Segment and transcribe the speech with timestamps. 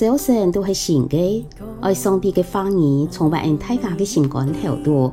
[0.00, 1.46] 早晨都是新的，
[1.82, 5.12] 爱上帝的话语充满大家的心肝头度，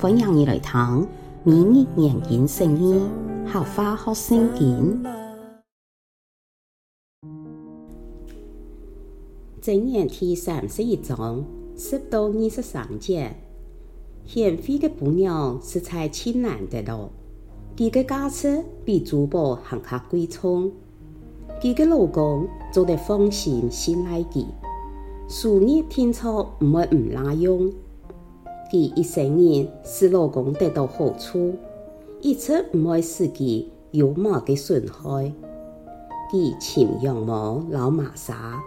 [0.00, 1.06] 欢迎你来听
[1.44, 2.98] 明日研经圣经，
[3.44, 5.04] 合法学圣经。
[9.60, 11.44] 箴言第三十一章
[11.76, 13.36] 十到二十三节，
[14.24, 17.10] 贤惠的妇娘实在亲难得咯，
[17.76, 20.72] 佢个家室比珠宝还较贵重。
[21.60, 24.44] 佢个老公做得放心信赖佢，
[25.26, 27.72] 数日天操唔会唔拉用。
[28.70, 31.54] 佢一生人使老公得到好处，
[32.20, 35.32] 一直唔会使佢有毛嘅损害。
[36.30, 38.60] 佢亲羊毛老马莎，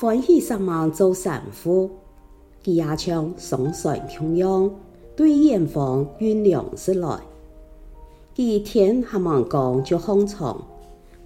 [0.00, 1.90] 欢喜上网做丈夫。
[2.64, 4.70] 佢也像松山同样，
[5.16, 7.18] 对远方运粮食来。
[8.36, 10.62] 佢天还忙讲就放床。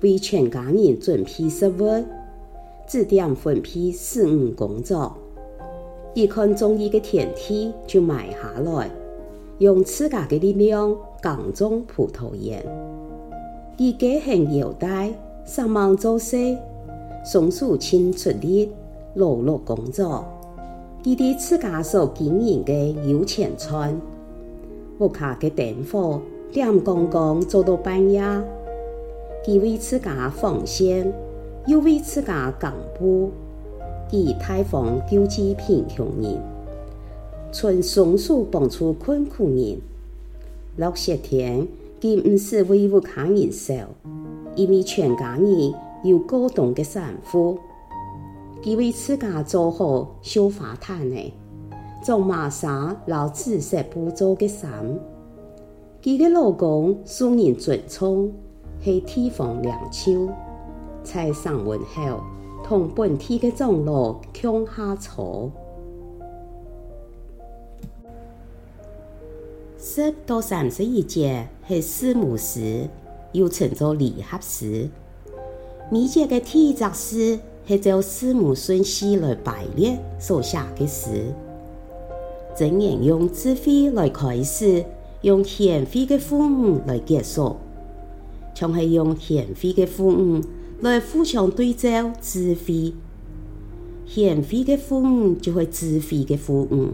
[0.02, 2.05] 为全家人准备食物，
[2.86, 5.17] 指点分配事务工作。
[6.14, 8.91] 一看中意的田地就买下来，
[9.58, 12.64] 用自家的力量耕种葡萄园。
[13.78, 15.14] 一家很有带，
[15.45, 16.56] 上忙做事，
[17.25, 18.70] 松树亲出力，
[19.14, 20.25] 劳碌工作。
[21.03, 22.73] 佢哋自家所经营的
[23.08, 24.00] 有钱村，
[24.98, 26.20] 屋下的灯火
[26.53, 28.23] 亮光光，做到半夜。
[29.45, 31.12] 佢为自家奉献，
[31.67, 33.31] 又为自家讲布。
[34.11, 36.41] 佢大方救济贫穷人，
[37.51, 39.81] 从松树帮助困苦人。
[40.77, 41.67] 六十天，
[42.01, 43.75] 佢唔是为屋企人受，
[44.55, 47.59] 因为全家人有过动的产妇。
[48.63, 51.33] 佢为自家做好绣花毯呢，
[52.05, 54.70] 做玛莎老紫色布做的衫。
[56.01, 58.33] 佢的老公受人尊崇。
[58.84, 60.28] 系地方领袖，
[61.05, 62.20] 在上文后
[62.64, 65.50] 同本地的长老共下草。
[69.79, 72.89] 十到三十一节系四母诗，
[73.33, 74.89] 又称作离合诗。
[75.90, 81.33] 每节嘅第一则诗系照字母顺序来排列所写嘅诗。
[82.57, 84.84] 箴言用智慧来开始，
[85.20, 87.57] 用贤惠嘅父母来结束。
[88.62, 90.40] 像系用贤惠的父母
[90.83, 92.95] 来互相对照智慧，
[94.06, 96.90] 贤惠的父母就会智慧的父母。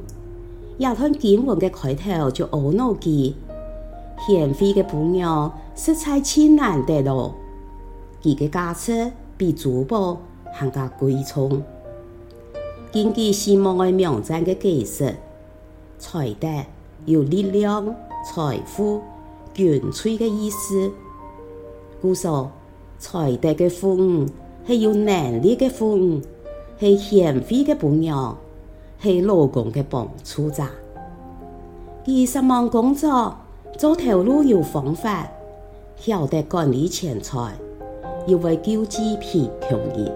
[0.78, 3.34] 亚吞经文的开头就懊恼佢，
[4.26, 7.34] 贤惠的妇娘实在亲难得咯，
[8.22, 11.62] 佢的价值比珠宝还加贵重。
[12.90, 15.16] 根据西蒙的名赞的解释，
[15.98, 16.48] 才德
[17.04, 19.02] 有力量、财富、
[19.52, 20.90] 权势的意思。
[22.00, 22.50] 故说，
[22.98, 24.26] 才德的父母
[24.66, 26.20] 系有能力的父母，
[26.78, 28.36] 系贤惠的妇娘，
[29.00, 30.62] 系老公的帮助者。
[32.04, 33.34] 佢上网工作，
[33.76, 35.28] 做头路有方法，
[35.96, 37.52] 晓得管理钱财，
[38.26, 40.12] 又会救济贫穷人，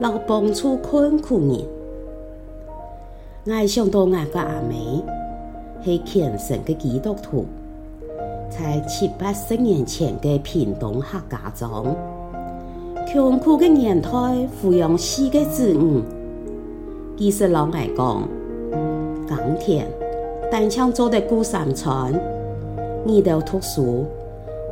[0.00, 1.64] 老帮助困苦人。
[3.44, 5.02] 我想到我个阿妹，
[5.84, 7.46] 系虔诚的基督徒。
[8.50, 11.96] 在七八十年前的屏东客家庄，
[13.06, 14.10] 穷苦的年代
[14.60, 16.02] 抚养四个子女。
[17.16, 18.28] 其实老爱讲，
[19.28, 19.86] 耕田，
[20.50, 22.12] 但抢做的过山川，
[23.04, 24.04] 你都读书，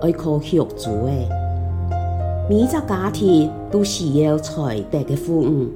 [0.02, 1.28] 爱靠学做诶。
[2.50, 5.68] 每一个家庭都需要才德的父母。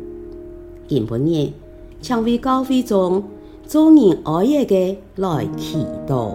[0.89, 1.53] 今晡日，
[2.01, 3.23] 请为教会中
[3.65, 6.35] 做人爱的来祈祷。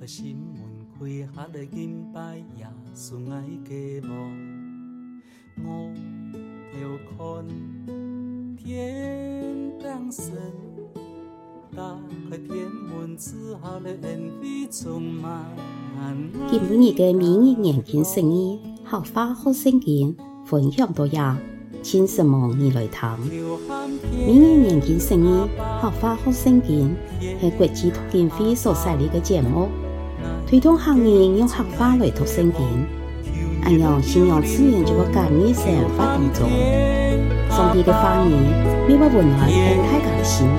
[0.00, 0.62] 打开心门，
[0.98, 5.20] 开下来敬拜耶稣爱的梦。
[5.62, 5.92] 我
[6.80, 6.88] 要
[7.18, 7.46] 看
[8.56, 10.32] 天亮神，
[11.76, 11.98] 打
[12.30, 15.44] 开天门之后的恩惠充满。
[16.50, 21.38] 今日嘅每日研经圣经，合法学圣经，分享到呀，
[21.82, 23.18] 请什么你来听？
[24.16, 25.48] 每日研经圣经，
[25.78, 26.96] 合法学圣经，
[27.38, 29.68] 系国际读经会所设立嘅节目，
[30.46, 32.60] 推动行业用合法来读圣经。
[33.62, 35.64] 按样信仰次元这个概念生
[35.96, 36.48] 活当中，
[37.50, 38.32] 上帝的话语
[38.88, 39.46] 没法温暖大
[40.00, 40.50] 家的心灵。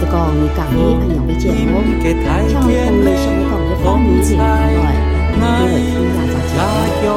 [0.00, 4.38] 这个你讲的按样的节目，将同你想要讲的话语传出
[4.78, 4.86] 来，
[5.34, 7.10] 你会听哪只节目？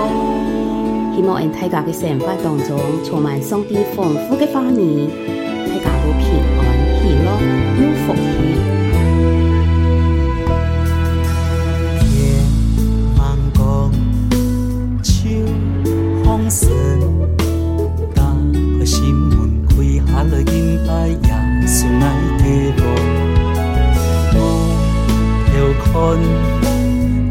[1.15, 2.69] 希望在大家的生活当中
[3.03, 5.07] 充满上帝丰富的话语，
[5.67, 6.23] 大家都平
[6.57, 6.59] 安
[6.99, 7.27] 喜乐
[7.79, 8.19] 有福气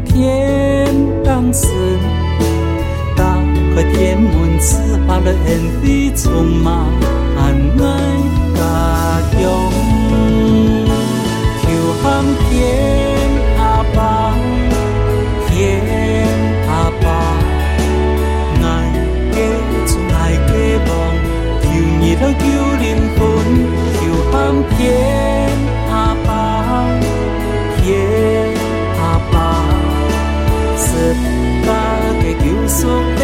[0.05, 0.93] 天
[1.23, 1.69] 当伞，
[3.15, 3.23] 打
[3.75, 5.71] 开天门，赐把那恩
[32.75, 33.14] sou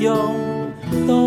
[0.00, 0.34] 扬
[1.06, 1.25] 到。